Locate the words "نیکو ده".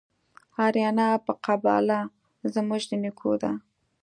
3.03-3.51